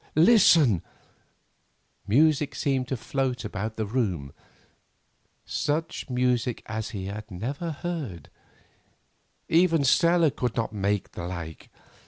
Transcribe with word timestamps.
Listen! 0.15 0.81
Music 2.07 2.55
seemed 2.55 2.87
to 2.87 2.97
float 2.97 3.45
about 3.45 3.75
the 3.77 3.85
room, 3.85 4.33
such 5.45 6.09
music 6.09 6.63
as 6.65 6.89
he 6.89 7.05
had 7.05 7.29
never 7.29 7.69
heard—even 7.69 9.83
Stella 9.83 10.31
could 10.31 10.55
not 10.55 10.73
make 10.73 11.11
the 11.11 11.25
like. 11.27 11.69